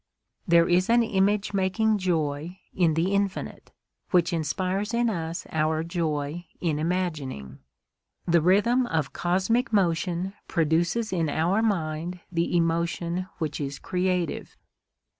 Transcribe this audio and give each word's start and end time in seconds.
There 0.47 0.67
is 0.67 0.89
an 0.89 1.03
image 1.03 1.53
making 1.53 1.99
joy 1.99 2.57
in 2.73 2.95
the 2.95 3.13
infinite, 3.13 3.71
which 4.09 4.33
inspires 4.33 4.95
in 4.95 5.11
us 5.11 5.45
our 5.51 5.83
joy 5.83 6.47
in 6.59 6.79
imagining. 6.79 7.59
The 8.25 8.41
rhythm 8.41 8.87
of 8.87 9.13
cosmic 9.13 9.71
motion 9.71 10.33
produces 10.47 11.13
in 11.13 11.29
our 11.29 11.61
mind 11.61 12.19
the 12.31 12.57
emotion 12.57 13.27
which 13.37 13.61
is 13.61 13.77
creative. 13.77 14.57